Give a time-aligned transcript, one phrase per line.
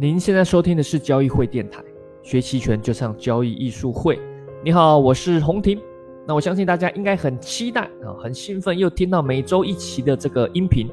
[0.00, 1.84] 您现在收听的是交易会电台，
[2.22, 4.18] 学期权就上交易艺术会。
[4.64, 5.78] 你好，我是洪婷。
[6.26, 10.88] 那我相信大家应该很期待啊，很兴奋，又听到每周一期的这个音频，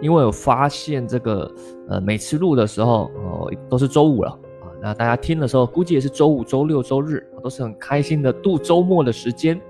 [0.00, 1.52] 因为我发现这个
[1.88, 9.60] 呃每次录的时候哦都是周五了啊，那大家听的时候估计也是周五、周六、周日，都是很开心的度周末的时间。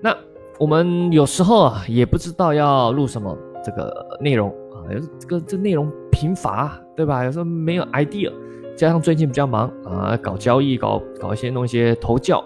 [0.00, 0.16] 那
[0.58, 4.88] 我们有时候啊也不知道要录什么这个内容啊，
[5.18, 6.82] 这个这内容贫乏。
[7.00, 7.24] 对吧？
[7.24, 8.30] 有时候没有 idea，
[8.76, 12.44] 加上最近比较忙啊，搞交易，搞搞一些弄一些投教，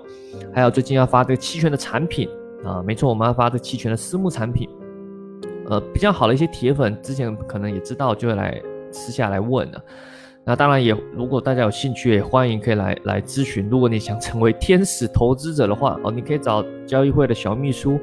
[0.54, 2.28] 还有最近要发这个期权的产品
[2.64, 4.68] 啊，没错，我们要发这期权的私募产品。
[5.68, 8.62] 呃，比较好的一些铁粉之前可能也知道，就会来
[8.92, 9.82] 私下来问了。
[10.44, 13.68] 那当然也，如果大家有兴趣，也欢迎可以来来咨询。
[13.68, 17.98] 如果你想成为天使投资者的话，哦，你可以找交易会的小秘书，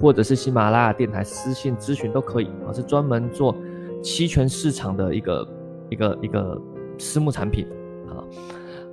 [0.00, 3.56] 或者是喜马拉雅电台私信咨询都可以啊，是专门做
[4.04, 5.44] 期权市场的一个。
[5.90, 6.60] 一个一个
[6.98, 7.66] 私募产品
[8.08, 8.24] 啊，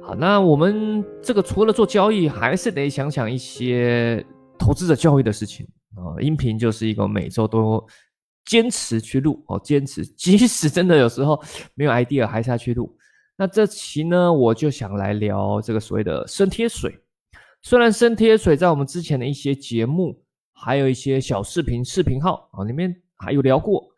[0.02, 4.26] 好，那我们这个除了做交易，还是得想想一些
[4.60, 6.20] 投资者教育的事情啊。
[6.22, 7.86] 音频就是一个每周都
[8.46, 11.42] 坚持去录哦，坚持，即使真的有时候
[11.76, 12.96] 没有 idea，还是要去录。
[13.36, 16.94] 那这期呢，我就想来聊这个所谓的生贴水。
[17.62, 20.22] 虽然生贴水在我们之前的一些节目，
[20.52, 23.93] 还有一些小视频视频号啊里面还有聊过。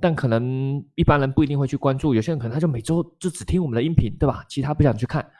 [0.00, 4.44] 但可能一般人不一定会去关注，有些人可能他就每周就只听我们的音频，对吧？
[4.48, 5.30] 其他不想去看。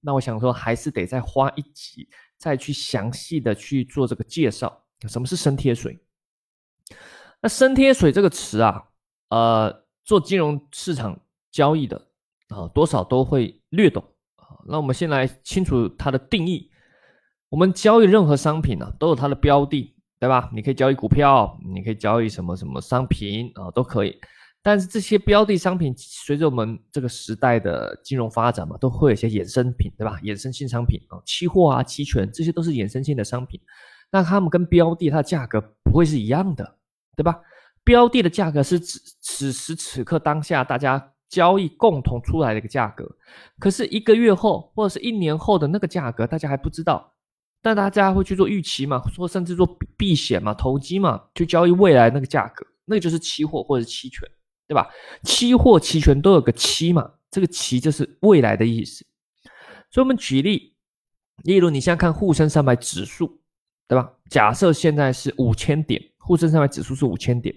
[0.00, 4.84] 那我想说，还是得再花一集，再去详细的去做这个介绍。
[5.08, 5.98] 什么是生贴水？
[7.40, 8.84] 那生贴水这个词啊，
[9.30, 12.08] 呃，做金融市场交易的
[12.48, 14.02] 啊，多少都会略懂
[14.36, 14.58] 啊。
[14.66, 16.70] 那我们先来清楚它的定义。
[17.48, 19.94] 我们交易任何商品呢，都有它的标的。
[20.20, 20.50] 对吧？
[20.52, 24.18] 你可以交易股票，你可以交易什么什么商品啊，都可以。
[24.60, 30.18] 但是这些标的商品随着我们这个时代的金融发展嘛，都会有一些衍生品，对吧？
[30.22, 33.60] 衍生性商品啊，期货啊、期权，这些都是衍生性的商品。
[34.10, 36.76] 那它们跟标的它的价格不会是一样的，
[37.16, 37.40] 对吧？
[37.84, 43.08] 标的的价格是指此时此刻当下大家交易共同出来的一个价格，
[43.58, 47.14] 可是一个月后或者是一年后的那个价格，大家还不知道。
[47.60, 54.22] 但大家会去做预期嘛，说甚至做避险嘛、投机嘛，去交易未来那个价格，那就是期货或者期权，
[54.68, 54.88] 对吧？
[55.24, 59.04] 期货、期权都有个期嘛，这个期就是未来的意思。
[59.90, 60.76] 所以我们举例，
[61.42, 63.40] 例如你现在看沪深三百指数，
[63.88, 64.12] 对吧？
[64.30, 67.54] 假设现在是五千点，沪深三百指数是五千点，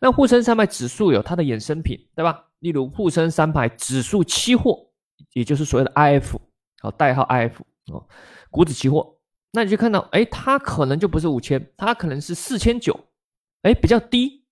[0.00, 2.44] 那沪深三百指数有它的衍生品，对吧？
[2.60, 4.86] 例如沪深三百指数期货，
[5.32, 6.36] 也就是所谓的 IF，
[6.80, 7.54] 好，代号 IF
[7.92, 8.06] 哦，
[8.50, 9.15] 股指期货。
[9.56, 12.94] 那你就看到，哎，它可能就不是五千，它可能是四千九，
[13.62, 14.44] 哎，比较低，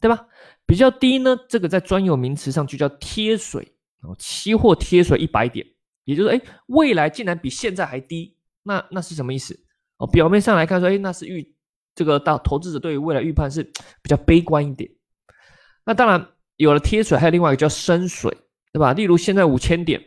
[0.00, 0.28] 对吧？
[0.64, 5.66] 比较低呢，这个在专有名词上就叫贴水哦，期货贴水一百点，
[6.04, 9.58] 也就是，哎，未来竟然比现在还低，那那是什么意思？
[9.96, 11.56] 哦，表面上来看说，哎，那是预
[11.96, 14.88] 这个到投资者对于未来预判是比较悲观一点。
[15.84, 16.24] 那当然
[16.54, 18.32] 有了贴水，还有另外一个叫深水，
[18.72, 18.92] 对吧？
[18.92, 20.00] 例如现在五千点，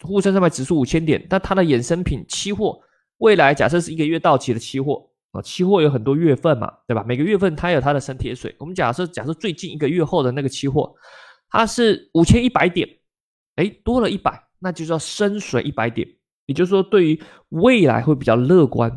[0.00, 2.80] 沪深三百指数五千点，但它的衍生品期货。
[3.20, 7.04] 未来假设是一个月到期的期货啊，期货有很多月份嘛，对吧？
[7.06, 8.54] 每个月份它有它的升贴水。
[8.58, 10.92] 我们假设假设最近一个月后的那个期货，
[11.48, 12.88] 它是五千一百点，
[13.56, 16.08] 哎，多了一百，那就叫升水一百点。
[16.46, 18.90] 也就是说，对于未来会比较乐观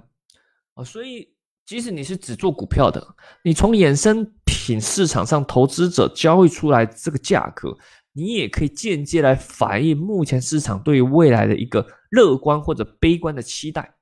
[0.73, 0.83] 啊。
[0.83, 1.27] 所以，
[1.65, 7.77] 即使你是只做股票的，你从衍生品市场上投资者交易出来这个价格，
[8.13, 13.93] 你也可以间接来反映目前市场对于未来的一个乐观或者悲观的期待。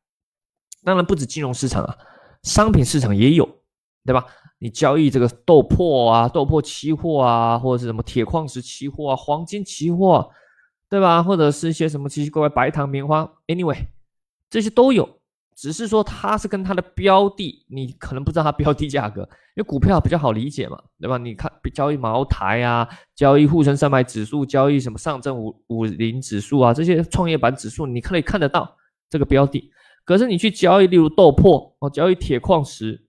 [0.83, 1.97] 当然不止金融市场啊，
[2.43, 3.47] 商品市场也有，
[4.05, 4.25] 对吧？
[4.59, 10.29] 你交易这个豆粕啊、豆粕期货啊，或者是什么铁矿石期货啊、黄金期货，
[10.89, 11.23] 对吧？
[11.23, 13.77] 或者是一些什么奇奇怪怪白糖、棉花，anyway，
[14.49, 15.17] 这些都有。
[15.53, 19.21] 只是说它是跟它的标的，你可能不知道它标的价格，
[19.55, 21.19] 因为股票比较好理解嘛，对吧？
[21.19, 28.75] 你看交易茅台啊，交易沪深三百指数，交易什么上证五五零指数啊，这些创业板指数，你可以看得到
[29.09, 29.71] 这个标的。
[30.03, 33.01] 可是你去交易，例如豆粕哦，交易铁矿石，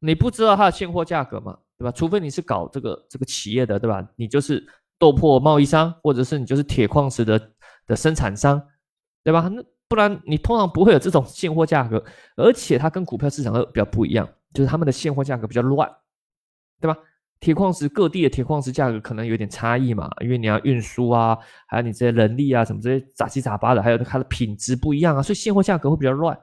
[0.00, 1.92] 你不知道它的现货价格嘛，对吧？
[1.92, 4.06] 除非你是搞这个这个企业的，对吧？
[4.16, 4.64] 你就是
[4.98, 7.50] 豆粕贸易商，或者是你就是铁矿石的
[7.86, 8.60] 的生产商，
[9.24, 9.48] 对吧？
[9.52, 12.02] 那不然你通常不会有这种现货价格，
[12.36, 15.88] 而且它跟股票市场比较不一样，就是他们的现货价格比较乱，
[16.80, 16.98] 对吧？
[17.38, 21.36] 铁矿石各地的铁矿石价格可能有点差异嘛，因为你要运输啊，
[21.66, 26.36] 还有你这些人力啊，什么这些杂七杂八的，还有它的品质不一样啊，所以现货价格会比较乱。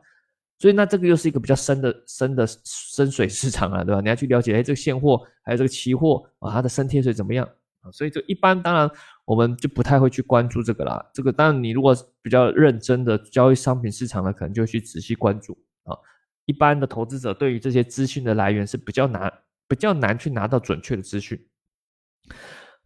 [0.59, 3.99] 所以那这个又是一个比较深的深的深水市场啊，对吧？
[3.99, 7.45] 你要去了解，哎，这个现货还有这个期货啊，它的生贴水怎么样
[7.81, 7.91] 啊？
[7.91, 8.89] 所以就一般，当然
[9.25, 11.05] 我们就不太会去关注这个啦。
[11.13, 15.97] 这个当然，你如果比较认真的交易商品市场呢，可能就去仔细关注啊。
[16.45, 19.33] 一般的投资者对于这些资讯的来源是比较难、
[19.67, 21.47] 比较难去拿到准确的资讯。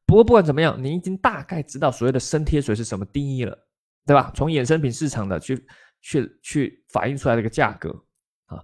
[0.06, 3.68] 不过不管怎么样，你已经大概知道所谓的生贴水是什么定义了，
[4.06, 4.31] 对吧？
[4.33, 5.68] 从衍生品市场的去
[6.01, 7.89] 去去反映出来的一个价格
[8.45, 8.63] 啊，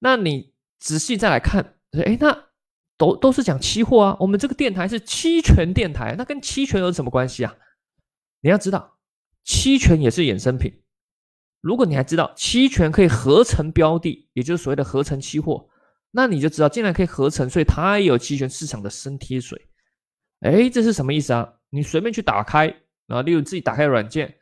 [0.00, 2.48] 那你仔细再来看，哎，那
[2.98, 4.16] 都都是讲期货啊。
[4.18, 7.56] 我们这个电台是期权电台，那跟期权有什么关系啊？
[8.40, 8.98] 你要知道，
[9.44, 10.82] 期权也是衍生品。
[11.60, 15.69] 如果你还知道期权可以合成标的，也就是所谓的合成期货，
[16.10, 19.60] 那你就知道，既然可以合成，所以它也有期权市场的生贴水。
[20.40, 21.52] 哎，这是什么意思啊？
[21.70, 22.74] 你随便去打开
[23.06, 24.34] 啊，例如自己打开软件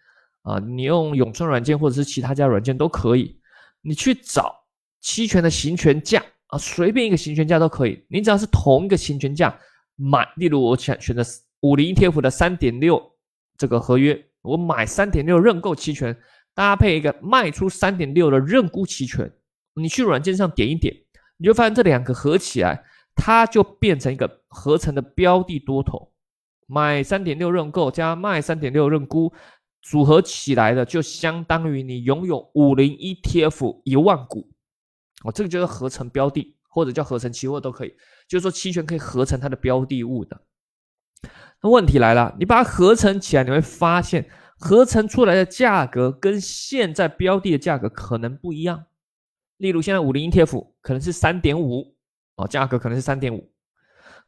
[0.43, 3.39] 啊，你用永春软件或者是其他家软件都可以，
[3.83, 4.55] 你去找
[5.01, 8.03] 期权的行权价啊，随便一个行权价都可以。
[8.09, 9.55] 你只要是同一个行权价
[9.97, 11.23] 买，例如我选选择
[11.61, 13.03] 五零 ETF 的三点六
[13.59, 16.17] 这个合约，我买三点六认购期权，
[16.55, 19.31] 搭配一个卖出三点六的认沽期权，
[19.75, 20.97] 你去软件上点一点，
[21.39, 22.85] 你就发现这两个合起来。
[23.21, 26.13] 它就变成一个合成的标的多头，
[26.69, 29.33] 买三点六认购加卖三点六认沽，
[29.83, 34.49] 组合起来的就相当于你拥有五零 ETF 一万股，
[35.25, 37.93] 哦，这个就是合成标的，或者叫合成期货都可以，
[38.29, 40.41] 就是说期权可以合成它的标的物的。
[41.61, 44.31] 那问题来了，你把它合成起来，你会发现
[44.61, 48.85] 合成出来的价格跟现在标的的价格可能不一样。
[49.59, 51.95] 例如现在五零 ETF 可能是三点五。
[52.41, 53.53] 哦，价格可能是三点五，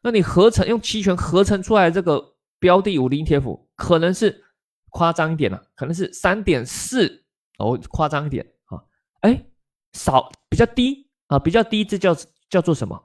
[0.02, 2.20] 那你合成用期权合成出来这个
[2.58, 4.42] 标的五零 ETF 可能是
[4.88, 7.24] 夸张一点了，可能是三点四
[7.58, 8.82] 哦，夸张一点啊，
[9.20, 9.40] 哎，
[9.92, 12.12] 少比较低啊，比较低，这叫
[12.48, 13.00] 叫做什么？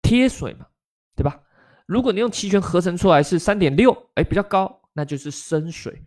[0.00, 0.66] 贴水嘛，
[1.14, 1.38] 对吧？
[1.84, 6.02] 如果你用期权合成出来是三点六，哎，比较高，那就是深水。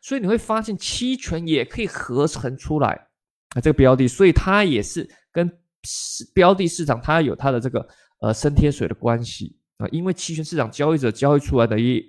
[0.00, 3.08] 所以你会发现期权也可以合成出来
[3.54, 5.50] 啊，这个标的，所以它也是跟。
[5.86, 7.86] 是标的市场，它有它的这个
[8.20, 12.02] 呃生贴水的关系啊，因为期权市场交易者交易出来的也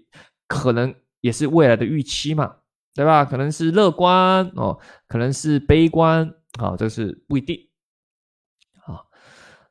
[0.47, 2.56] 可能也是未来的预期嘛，
[2.94, 3.25] 对吧？
[3.25, 6.25] 可能是乐观哦，可能是悲观
[6.57, 7.59] 啊，这是不一定
[8.86, 9.03] 啊。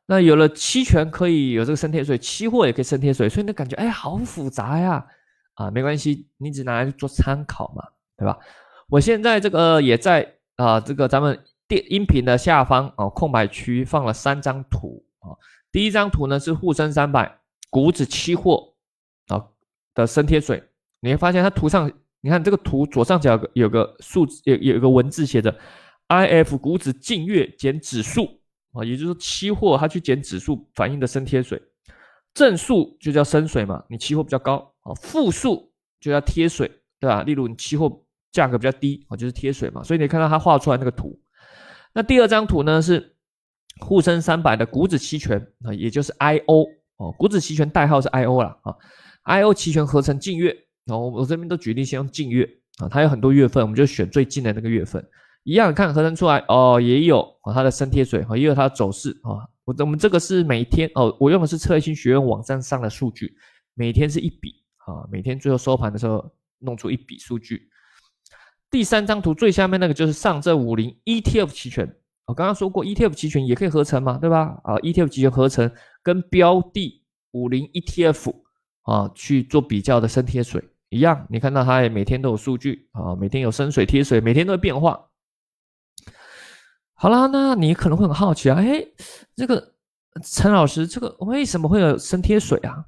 [0.05, 5.03] 那有了期权可以有这个生贴水，期货也可以生贴水，所以你感觉哎好复杂呀
[5.55, 7.82] 啊，没关系，你只拿来做参考嘛，
[8.19, 8.38] 对吧？
[8.91, 11.43] 我现在这个也在啊，这个咱们。
[11.66, 15.32] 电音频的下方哦，空白区放了三张图啊。
[15.72, 17.40] 第一张图呢是沪深三百
[17.70, 18.75] 股指期货
[19.28, 19.44] 啊
[19.94, 20.62] 的升贴水，
[21.00, 21.90] 你会发现它图上，
[22.20, 25.58] 你看这个图左上角有个数字，有有一个文字写着
[26.08, 28.40] “IF 股指近月减指数”
[28.72, 31.60] 啊，也就是说期货它去减指数反映的升贴水，
[32.34, 36.70] 正数就叫升水嘛，你期货比较高啊，负数就叫贴水，
[37.00, 37.22] 对吧？
[37.22, 39.82] 例如你期货价格比较低啊，就是贴水嘛。
[39.82, 41.20] 所以你看到它画出来那个图。
[41.94, 43.14] 那第二张图呢是
[43.81, 48.75] 沪深三百的股指期权啊，也就是 I O 哦，股指期权代号是 I O 了啊
[49.23, 50.55] ，I O 期权合成近月，
[50.85, 52.49] 然后我这边都举例先用近月
[52.79, 55.05] 啊，它有很多月份，我们就选最近的那个月份，
[55.44, 63.32] 一样看合成出来哦，也有啊它的升贴水啊，也有它的走势啊，我我们这个是每天哦，我用的是策略性学院网站上的数据，
[63.75, 64.50] 每天是一笔
[64.87, 67.69] 啊，每天最后收盘的时候弄出一笔数据。
[68.75, 71.89] 第三张图最下面那个就是上证五零 ETF 期权，
[72.27, 74.58] 我刚刚说过 ETF 期权也可以合成嘛，对吧？
[74.65, 75.70] 啊，ETF 期权合成
[76.03, 78.34] 跟标的五零 ETF
[78.82, 85.08] 啊去做比较的升贴水一样，你看到它也每天都有数据啊，每天有升水贴水，每天都会变化。
[86.94, 88.84] 好啦，那你可能会很好奇啊，哎，
[89.37, 89.75] 这个
[90.20, 92.84] 陈老师，这个为什么会有升贴水啊？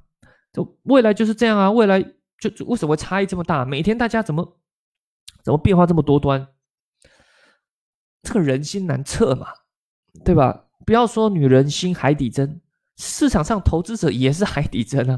[0.51, 2.01] 就未来就是这样啊，未来
[2.41, 3.63] 就为什么差异这么大？
[3.63, 4.59] 每天大家怎么？
[5.47, 6.45] 怎么变化这么多端？
[8.21, 9.47] 这个人心难测嘛，
[10.25, 10.65] 对吧？
[10.85, 12.59] 不要说女人心海底针，
[12.97, 15.17] 市场上投资者也是海底针啊。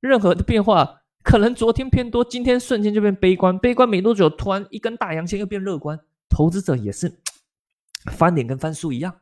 [0.00, 5.98] 任何的变化，可能昨天偏多，今天瞬间就变悲观，悲观没多久，突然一根大阳线又变乐观。
[6.28, 7.10] 投资者也是
[8.12, 9.14] 翻脸跟翻书一样。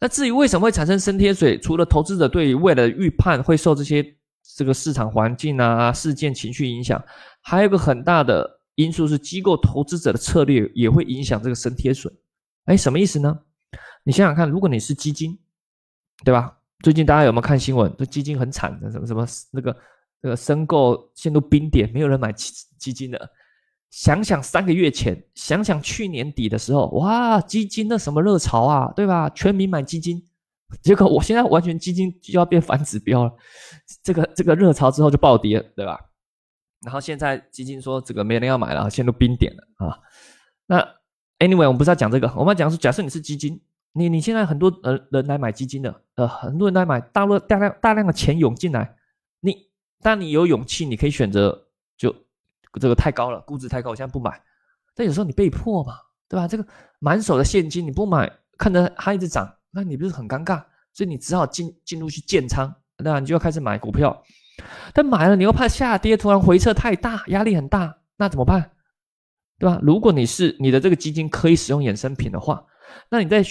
[0.00, 4.16] 那至于为什么会产生升贴水，除了投资者对于未来的预判会受这些
[4.56, 7.04] 这个市场环境啊、事件情绪影响，
[7.42, 8.60] 还有个很大的。
[8.74, 12.12] 因素是机构投资者的策略也会影响这个升贴水，
[12.64, 13.40] 哎，什么意思呢？
[14.04, 15.38] 你想想看，如果你是基金，
[16.24, 16.58] 对吧？
[16.82, 17.94] 最近大家有没有看新闻？
[17.96, 19.76] 这基金很惨的，什么什么那个
[20.20, 23.30] 那个申购陷入冰点，没有人买基基金的。
[23.90, 29.30] 想想三个月前，想想去年底的时候，哇，基金的什么热潮啊，对吧？
[29.30, 30.20] 全民买基金，
[30.82, 33.32] 结果我现在完全基金就要变反指标了，
[34.02, 35.98] 这个这个热潮之后就暴跌，对吧？
[36.84, 39.98] 然后现在基金说这个没人要买了，陷入冰点了啊。
[40.66, 40.80] 那
[41.38, 43.60] anyway，我们不是要讲这个，我们要讲是假设你是基金，
[43.92, 48.96] 你你现在很多呃人来买基金的，呃很多人来买，大陆大量大量的钱涌进来，
[49.40, 49.68] 你
[50.00, 52.14] 当你有勇气，你可以选择就
[52.80, 54.40] 这个太高了，估值太高，我现在不买。
[54.94, 55.94] 但有时候你被迫嘛，
[56.28, 56.46] 对吧？
[56.46, 56.66] 这个
[56.98, 60.62] 满手的现金你不买，看着它一直涨，那你不是很尴尬？
[60.92, 63.18] 所以你只好进进入去建仓，那？
[63.18, 64.22] 你就要开始买股票。
[64.92, 68.70] 但买了你又怕下跌，突然回撤太大，压力很大，那怎么办？
[69.58, 69.78] 对吧？
[69.82, 72.64] 如果你是你的这个基金可以使用衍生品的话，
[73.08, 73.42] 那你在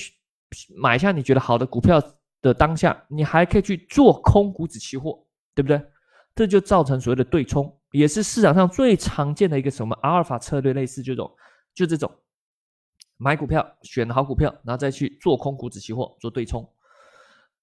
[0.75, 2.01] 买下你觉得好的股票
[2.41, 5.81] 的当下，你还可以去做空股指期货，对不对？
[6.35, 11.29] 这就造成所谓的对冲，也是市场上最常见的一个什么阿尔法策略，类似这种，
[11.73, 12.09] 就这种
[13.17, 16.69] 买股票选好股票，然后再去做空股指期货做对冲。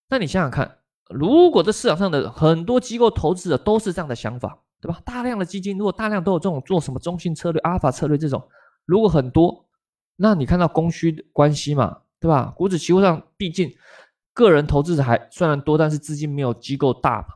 [0.09, 0.80] 那你想想看。
[1.11, 5.01] 如果这市场上的很多机构投资者都是这样的想法，对吧？
[5.05, 8.43] 大量的基金如果大量都有这种做什么中性策略、阿尔法策略这种，
[8.85, 9.67] 如果很多，
[10.17, 12.53] 那你看到供需关系嘛，对吧？
[12.57, 13.73] 股指期货上毕竟
[14.33, 17.29] 个人投资者还虽然多，但是资金没有机构大嘛，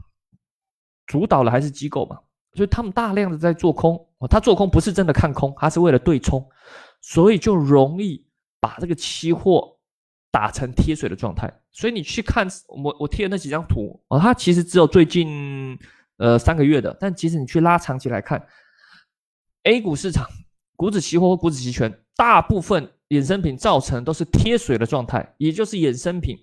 [1.07, 2.21] 主导的还是机构嘛，
[2.55, 6.47] 所以他们大量的在做空，他做空不是真的看空，他是为了对冲，
[7.01, 8.25] 所以就容易
[8.61, 9.74] 把这个期货。
[10.35, 15.79] 打成贴水的状态，所以你去看我我贴的那几张图哦，它其实只有最近
[16.17, 18.45] 呃三个月的，但其实你去拉长期来看
[19.63, 20.29] ，A 股市场
[20.75, 26.37] 股指期货或股指期权大部分衍生品造成都是贴水的状态，也就是衍生品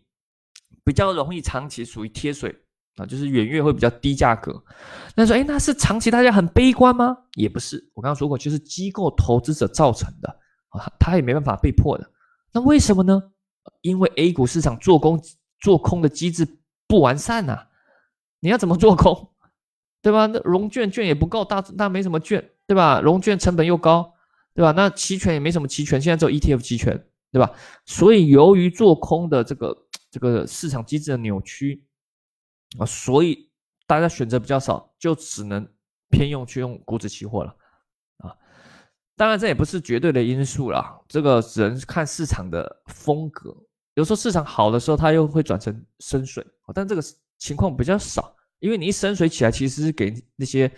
[0.86, 2.56] 比较容易长期属于贴水
[2.96, 4.64] 啊，就是远月会比较低价格。
[5.18, 7.18] 那说哎，那是长期大家很悲观吗？
[7.36, 10.30] 也不是，我刚刚说过，就是机构投资者造成的
[10.70, 12.10] 啊，他也没办法被迫的。
[12.54, 13.22] 那为什么呢？
[13.82, 15.22] 因为 A 股市场做空
[15.60, 16.48] 做空的机制
[16.88, 17.68] 不完善呐，
[18.40, 19.30] 你要怎么做空，
[20.02, 20.26] 对吧？
[20.26, 23.00] 那融券券也不够大，那没什么券，对吧？
[23.02, 24.14] 融券成本又高，
[24.54, 24.72] 对吧？
[24.72, 27.52] 那期权也没什么期权，现在只有 ETF 期权，对吧？
[27.86, 31.84] 所以由于做空的这个这个市场机制的扭曲
[32.80, 33.50] 啊，所以
[33.88, 35.68] 大家选择比较少，就只能
[36.10, 37.56] 偏用去用股指期货了。
[39.22, 43.56] 当然，这也不是绝对的因素啦，这个只能看市场的风格。
[43.94, 47.04] 有时候市场好的时候，它又会转成深水，但这个
[47.38, 50.72] 情况比较少，因为你一深水起来，其实是给那些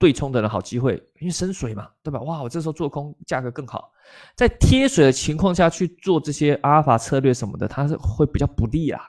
[0.00, 2.20] 对冲的人好机会，因为深水嘛，对吧？
[2.22, 3.92] 哇，我这时候做空价格更好，
[4.34, 9.00] 在贴水的情况下去做这些阿尔法策略什么的，它是会比较不利啊。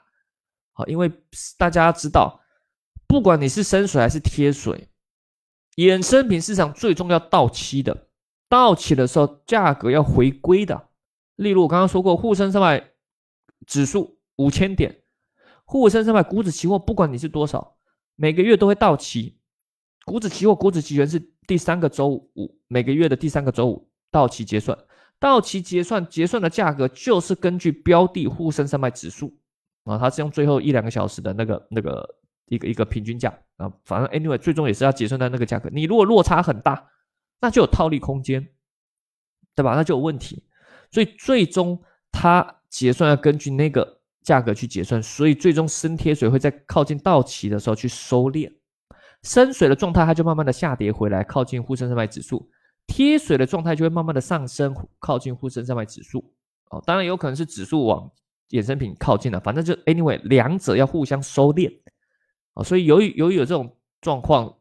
[0.72, 1.10] 好，因为
[1.58, 2.40] 大家知道，
[3.08, 4.88] 不管你是深水还是贴水，
[5.78, 8.05] 衍生品市场最终要到期的。
[8.48, 10.88] 到期的时候，价格要回归的。
[11.36, 12.92] 例如我刚刚说过，沪深三百
[13.66, 15.02] 指数五千点，
[15.64, 17.76] 沪深三百股指期货，不管你是多少，
[18.14, 19.38] 每个月都会到期。
[20.04, 24.78] 股指期货、股指期权是第三个周五，每个月的第三个周五到期结算。
[25.18, 29.34] 到期结算结算的价格就是根据标的沪深三百指数
[29.84, 32.08] 啊，它是用最后一两个小时的那个那个
[32.46, 35.68] 一个一个平均价啊，反正 anyway 最终也是要结算在那个价格。
[35.72, 36.88] 你如果落差很大。
[37.40, 38.48] 那就有套利空间，
[39.54, 39.74] 对吧？
[39.74, 40.42] 那就有问题，
[40.90, 48.50] 所以最终它结算要根据那个价格去结算，所以最终深贴水会在靠近到期的时候去收敛，
[49.22, 52.48] 深水的状态它就慢慢的下跌回来，靠近沪深三百指数；
[52.86, 56.32] 贴水的状态就会慢慢的上升，靠近沪深三百指数。
[56.70, 58.10] 哦，当然有可能是指数往
[58.48, 61.80] 衍生品靠近了，反正就 anyway 两者要互相收敛。
[62.54, 64.58] 哦，所以由于由于有这种状况，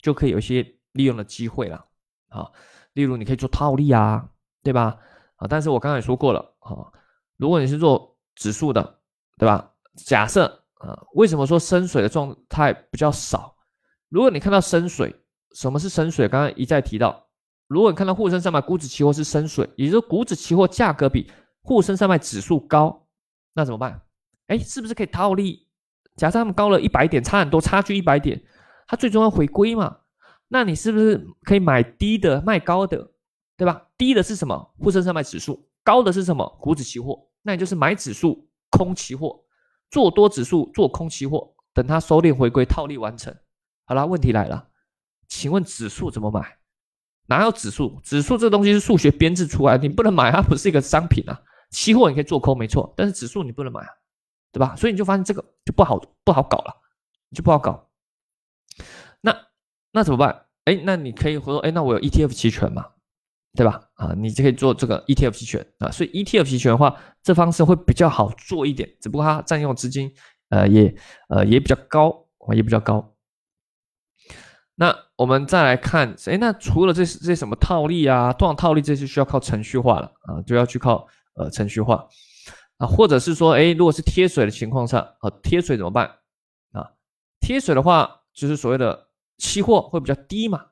[0.00, 0.75] 就可以有一些。
[0.96, 1.84] 利用的机会了，
[2.30, 2.50] 啊，
[2.94, 4.28] 例如你可以做套利啊，
[4.62, 4.98] 对吧？
[5.36, 6.90] 啊，但是我刚才也说过了，啊，
[7.36, 8.98] 如果你是做指数的，
[9.38, 9.70] 对吧？
[9.94, 10.46] 假设
[10.78, 13.54] 啊，为什么说深水的状态比较少？
[14.08, 15.14] 如果你看到深水，
[15.52, 16.28] 什么是深水？
[16.28, 17.28] 刚刚一再提到，
[17.66, 21.30] 如果你看到沪深三百股指期货是深水，也就是股指期货价格比
[21.62, 23.06] 沪深三百指数高，
[23.54, 24.02] 那怎么办？
[24.46, 25.66] 哎，是不是可以套利？
[26.14, 28.42] 假设他们高了一百点，差很多，差距一百点，
[28.86, 29.98] 它最终要回归嘛？
[30.48, 33.10] 那你是不是可以买低的卖高的，
[33.56, 33.88] 对吧？
[33.98, 34.74] 低的是什么？
[34.78, 36.46] 沪深三百指数，高的是什么？
[36.60, 37.28] 股指期货。
[37.42, 39.40] 那你就是买指数空期货，
[39.90, 43.34] 做多指数做空期货，等它收敛回归套利完成。
[43.84, 44.68] 好了，问题来了，
[45.28, 46.58] 请问指数怎么买？
[47.28, 48.00] 哪有指数？
[48.04, 51.40] 指数这东西是数学编制出来，你不能买，它不是一个商品啊。
[51.70, 53.88] 期货你可以做空没错，但是指数你不能买啊，
[54.52, 54.76] 对吧？
[54.76, 56.72] 所以你就发现这个就不好不好搞了，
[57.34, 57.88] 就不好搞。
[59.96, 60.04] 那。
[60.04, 60.44] 怎么办？
[60.66, 62.86] 哎，那你可以说，哎，那我有 ETF 期权嘛，
[63.54, 63.80] 对吧？
[63.94, 65.90] 啊，你就可以做这个 ETF 期权啊。
[65.90, 70.12] 所以 ETF 期权的话，这方式会比较好做一点，只不过它占用资金，
[70.50, 70.94] 呃，也
[71.28, 73.14] 呃也比较高啊，也比较高。
[74.74, 82.06] 那我们再来看，哎，那除了这这些什么套利啊、多少套利，这些需要靠程序化了啊，就要去靠呃程序化
[82.76, 86.06] 啊，或者是说，哎，如果是贴水的情况下，啊，贴水怎么办
[86.72, 86.92] 啊？
[87.40, 89.05] 贴水的话，就是所谓的
[89.38, 90.66] 期货会比较低嘛，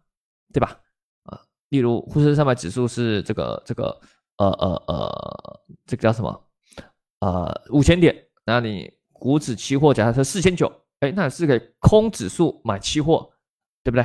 [0.53, 0.81] 对吧？
[1.25, 4.01] 啊，例如沪深三百指数是这个这个
[4.39, 6.45] 呃呃呃，这个叫什么？
[7.21, 13.31] 呃，五千点，那你股指期货假设是四千九，哎，那是给空指数买期货。
[13.87, 14.03] 对不对？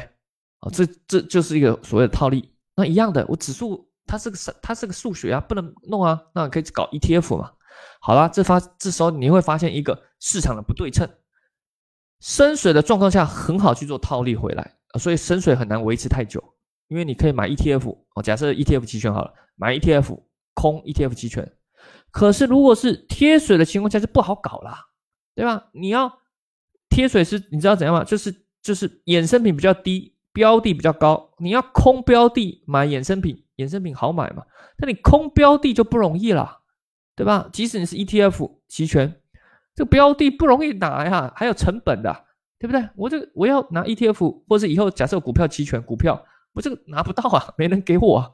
[0.59, 2.53] 啊，这这就是一个所谓的套利。
[2.75, 6.21] 那一样的，我指数它是个它是个数学啊，不能弄啊。
[6.35, 7.53] 那可以搞 ETF 嘛？
[8.01, 11.09] 好了，这发这时候你会发现一个市场的不对称，
[12.19, 16.43] 深水的状况下很好去做套利回来，所以深水很难维持太久，
[16.87, 20.19] 因为你可以买 ETF 哦，假设 ETF 期权好了，买 ETF
[20.53, 21.51] 空 ETF 期权。
[22.11, 24.87] 可是如果是贴水的情况下就不好搞啦，
[25.35, 25.69] 对吧？
[25.73, 26.19] 你要
[26.89, 28.03] 贴水是，你知道怎样吗？
[28.03, 28.45] 就是。
[28.61, 31.31] 就是衍生品比较低，标的比较高。
[31.37, 34.43] 你要空标的买衍生品，衍生品好买嘛？
[34.77, 36.59] 那你空标的就不容易了，
[37.15, 37.49] 对吧？
[37.53, 39.21] 即使你是 ETF 期权，
[39.75, 42.25] 这个标的不容易拿呀，还有成本的，
[42.57, 42.87] 对不对？
[42.95, 48.29] 我这个我要拿 ETF，或者以后假设股票期权，股票我这个拿不到啊，没人给我啊。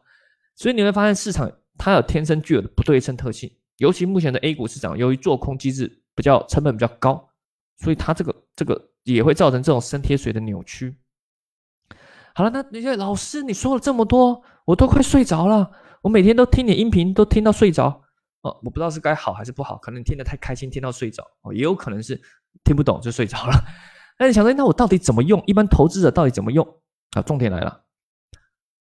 [0.56, 7.30] 所以你会发现市场它有天生具有的不对称特性，尤其目前的 A 股市场，由于做空机制比较成本比较高，
[7.78, 8.90] 所以它这个这个。
[9.06, 10.98] 也会造成这种生贴水的扭曲。
[12.34, 15.70] 好了，那那些老师，你说了这么多，我都快睡着了。
[16.02, 18.02] 我每天都听你音频，都听到睡着。
[18.48, 21.24] 哦，我不知道是该好还是不好，可能听得太开心，听到睡着。
[21.42, 22.22] 哦，也有可能是
[22.64, 23.54] 听不懂就睡着了。
[24.20, 25.44] 那你想说，那我到底怎么用？
[25.48, 26.66] 一般投资者到底怎么用？
[27.16, 27.84] 啊，重点来了。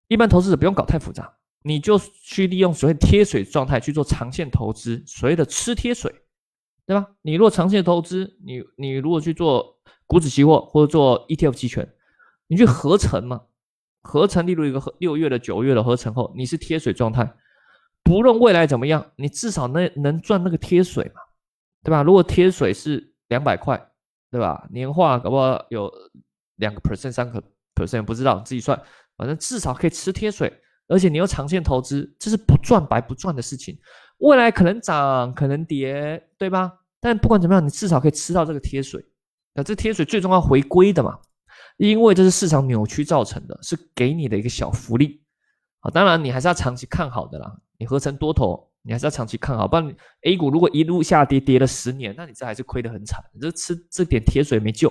[0.08, 6.14] 一般投资者不用搞太复杂，你就去利用所谓贴水状态去做长线投资，所谓的吃贴水，
[6.86, 7.08] 对吧？
[7.22, 9.78] 你如果长线投资，你你如果去做。
[10.08, 11.90] 股指期货或者做 ETF 期权，
[12.48, 13.44] 你去合成嘛？
[14.02, 17.34] 合成，例如一个六月的、九月的合成后，你是贴水状态，
[18.04, 21.22] 不论未来怎么样，你至少能能赚那个贴水嘛，
[21.84, 22.04] 对吧？
[22.04, 23.82] 如果贴水是两百块，
[24.30, 24.68] 对吧？
[24.72, 25.92] 年化搞不好有
[26.58, 27.42] 两个 percent、三个
[27.76, 28.82] percent，不知道自己算，
[29.18, 30.52] 反正至少可以吃贴水，
[30.88, 33.78] 而且你又长线投资，这是不赚白不赚的事情。
[34.18, 36.72] 未来可能涨，可能跌，对吧？
[37.00, 39.04] 但不管怎么样，你至少可以吃到这个贴水。
[39.54, 41.20] 那这贴水最终要回归的嘛？
[41.78, 45.24] 因为这是市场扭曲造成的，是给你的一个小福利
[45.82, 45.92] 啊。
[45.92, 47.56] 当然，你还是要长期看好的啦。
[47.78, 49.68] 你合成多头，你还是要长期看好。
[49.68, 53.24] 不然，A 股如果一路下跌，跌了十年，那你这还是亏得很惨。
[53.34, 54.90] 你这吃这点贴水没救。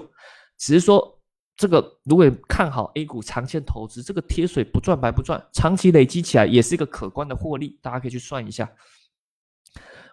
[0.58, 1.18] 只是说，
[1.56, 7.78] 这个如果看好 A 股长线投资，这个贴水不赚白不赚，长期累积起来也是一个可观的获利。
[7.82, 8.70] 大家可以去算一下。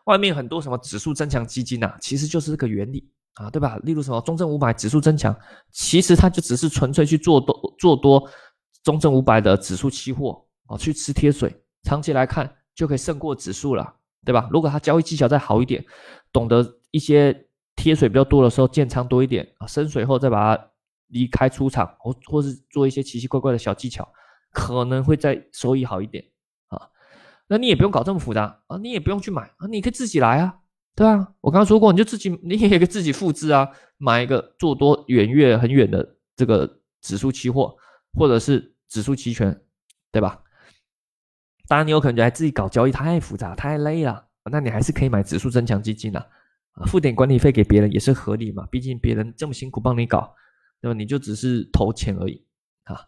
[0.05, 3.11] 外面很多什么指数增强基金啊，其实就是这个原理。
[3.33, 3.77] 啊，对吧？
[3.83, 5.35] 例如什么中证五百指数增强，
[5.71, 8.27] 其实它就只是纯粹去做多做多
[8.83, 14.47] 中证五百的指数期货啊，去吃贴水，长期来看就可以胜过指数了，对吧？
[14.51, 15.83] 如果它交易技巧再好一点，
[16.31, 20.71] 懂得一些贴水比较多的时候建仓多一点啊，深水后再把它
[21.07, 24.07] 离开出场，或或是做一些奇奇怪怪的小技巧，
[24.51, 26.23] 可能会再收益好一点
[26.67, 26.89] 啊。
[27.47, 30.59] 那你也不用搞这么复杂啊，你也不用去买啊，你可以自己来啊。
[30.95, 37.77] 对啊，我刚刚说过，你就自己你也可以自己复制啊，买一个做多远月很远的这个指数期货，
[38.13, 39.61] 或者是指数期权，
[40.11, 40.41] 对吧？
[41.67, 46.19] 当然你有可能觉得自己搞交易太复杂太累了，那你还是可以买指数增强基金的，
[46.73, 50.33] 啊，付点管理费给别人也是合理嘛，毕竟别人这么辛苦帮你搞，
[50.81, 50.93] 那么？
[50.93, 52.45] 你就只是投钱而已
[52.83, 52.99] 啊。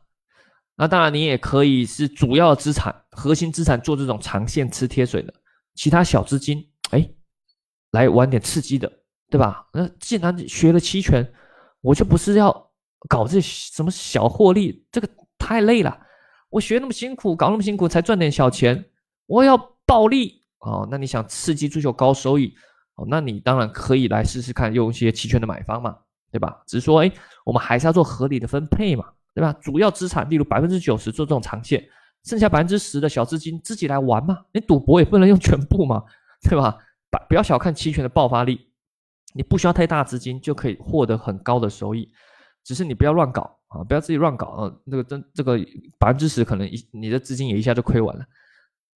[0.76, 5.34] 那当然你也可以是主要资产、核心资产做这种长线吃贴水的，
[5.76, 7.10] 其他小资金，哎。
[7.92, 8.88] 来玩点刺激的，
[9.32, 9.68] 对吧？
[9.74, 11.28] 那既然学了期权，
[11.82, 12.72] 我就不是要
[13.10, 16.00] 搞这什么小获利，这个太累了。
[16.50, 18.86] 我学那么辛苦，搞那么辛苦才赚点小钱，
[19.28, 20.88] 我要暴利哦。
[20.90, 22.54] 那你想刺激追求高收益
[22.96, 23.06] 哦？
[23.08, 25.96] 那你当然可以来试试看，用一些期权的买方嘛，
[26.32, 26.62] 对吧？
[26.66, 27.12] 只是说，哎，
[27.46, 29.54] 我们还是要做合理的分配嘛，对吧？
[29.62, 31.84] 主要资产，例如百分之九十做这种长线，
[32.24, 34.40] 剩下百分之十的小资金自己来玩嘛。
[34.52, 36.04] 你赌博也不能用全部嘛，
[36.42, 36.78] 对吧？
[37.12, 38.60] 不不要小看期权的爆发力，
[39.36, 42.10] 你不需要太大资金就可以获得很高的收益，
[42.64, 45.58] 只是你不要乱搞啊，不要自己乱搞啊，那个真这个
[45.98, 48.26] 百分之十可能一你的资金也一下就亏完了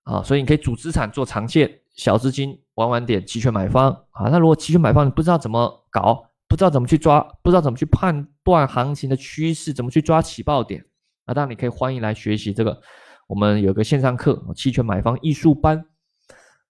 [0.03, 4.29] 啊，所以你可以主资产做长线，小资金玩玩点期权买方啊。
[4.29, 10.85] 那如果期权买方你不知道怎么搞，不知道怎么去抓，不知道怎么去判断行情的趋势，怎么去抓起爆点，
[11.25, 12.81] 那当然你可以欢迎来学习这个，
[13.27, 15.85] 我们有个线上课期权买方艺术班。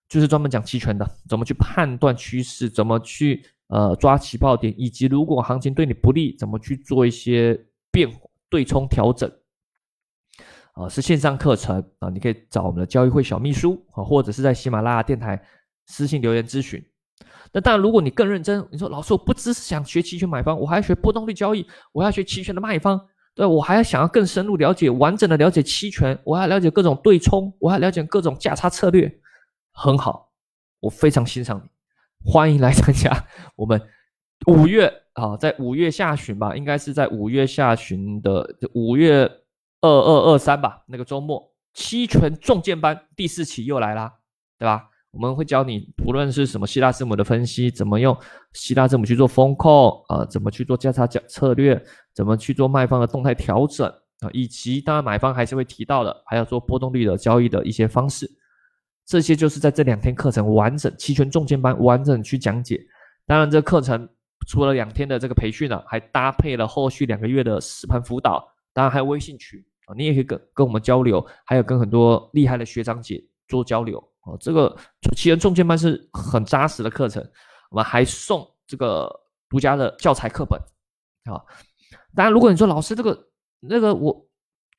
[0.09, 7.59] 就是专门讲期权的，怎么去判断趋势，怎么去呃抓起爆点，以及如果行情对你不利，怎么去做一些
[7.93, 8.11] 变
[8.49, 9.31] 对冲调整，
[10.73, 15.39] 啊，是线上课程啊，你可以找我们的交易会小秘书啊，或者是在喜马拉雅电台
[15.85, 16.83] 私信留言咨询。
[17.51, 22.99] 那当然，如果你更认真，你说老师我不只是想学期权买方，我还要学波动率交易，我要学期权的卖方，
[23.35, 29.19] 对我还要想要更深入了解、完整的了解期权，我还要了解各种对冲，我还了解各种价差策略，
[29.71, 30.31] 很好，
[30.79, 33.79] 我非常欣赏你，欢迎来参加我们
[34.47, 39.29] 五月啊，在五月下旬吧，应该是在五月下旬的五月
[39.81, 44.13] 二二二三吧，那个周末期权重剑班第四期又来啦，
[44.57, 44.89] 对吧？
[45.11, 48.17] 我们会教你，不论是什么希腊字母的分析，怎么用
[48.53, 51.79] 希腊字母去做风控啊，怎么去做价差价策略，
[52.15, 53.87] 怎么去做卖方的动态调整
[54.21, 58.27] 啊，以及当然买方还是会提到的，还要做波动率的交易的一些方式。
[59.05, 62.79] 这些就是在这两天课程完整期权重剑班完整去讲解。
[63.27, 64.09] 当然，这课程
[64.47, 73.97] 除了两天的这个培训呢，还搭配了后续两个月的实盘辅导，当然还有微信群啊，你也可以跟跟我们交流，还有跟很多厉害的学长姐做交流。
[74.21, 74.73] 啊，这个
[75.17, 77.21] 奇人重剑班是很扎实的课程，
[77.69, 79.13] 我们还送这个
[79.49, 80.57] 独家的教材课本
[81.25, 81.35] 啊。
[82.15, 83.27] 当然，如果你说老师这个
[83.59, 84.25] 那个我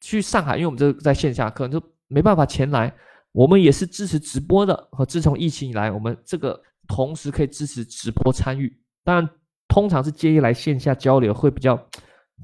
[0.01, 2.95] 去上海，因为我们这个在线下课就没办法前来，
[3.33, 4.89] 我们也是支持直播的。
[4.93, 8.75] 和自从疫情以来，我们这个同时可以支持直播参与。
[9.03, 9.31] 当然，
[9.75, 11.77] 通常是建议来线下交流会比较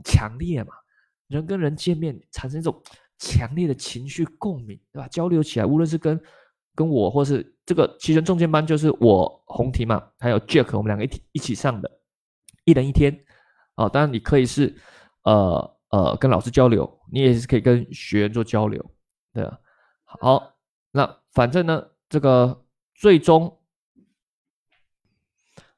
[0.04, 0.72] 强烈嘛，
[1.28, 2.82] 人跟人见面产生一种
[3.18, 5.06] 强烈的情绪共鸣，对吧？
[5.06, 6.20] 交流起来，无论是跟
[6.74, 11.88] 跟我或是这个期权中间班，就是我红提嘛，还有 Jack，我们两个一起一起上的，
[12.64, 13.16] 一人一天
[13.76, 13.88] 啊。
[13.88, 14.74] 当然你可以是
[15.22, 18.84] 呃呃跟老师交流，你也是可以跟学员做交流，
[19.32, 19.56] 对啊。
[20.04, 20.56] 好，
[20.90, 23.56] 那反正呢，这个最终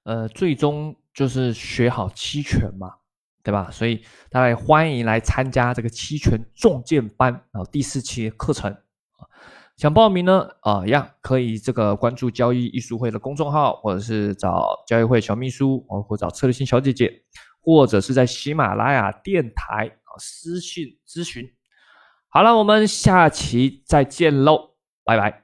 [0.05, 2.94] 呃最终就是学好期权嘛，
[3.42, 3.70] 对吧？
[3.70, 8.77] 所以大家欢迎来参加这个期权重剑班啊第四期课程。
[9.77, 10.48] 想报名呢？
[10.61, 17.11] 啊，一样可以这个关注交易艺术会的公众号，或者是找交易会小秘书，哦，或找策略性小姐姐，
[17.61, 21.51] 或者是在喜马拉雅电台啊私信咨询。
[22.29, 25.41] 好了，我们下期再见喽，拜拜。